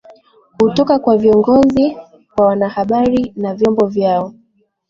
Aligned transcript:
kutoka 0.59 0.99
kwa 0.99 1.17
viongozi 1.17 1.97
kwa 2.35 2.47
wanahabari 2.47 3.33
na 3.35 3.55
vyombo 3.55 3.85
vyao 3.87 4.33